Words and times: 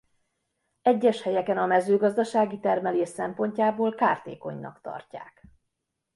Egyes 0.81 1.21
helyeken 1.21 1.57
a 1.57 1.65
mezőgazdasági 1.65 2.59
termelés 2.59 3.09
szempontjából 3.09 3.95
kártékonynak 3.95 4.81
tartják. 4.81 5.47